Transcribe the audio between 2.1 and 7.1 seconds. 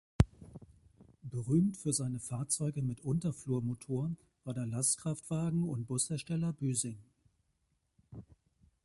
Fahrzeuge mit Unterflurmotor war der Lastkraftwagen- und Bushersteller Büssing.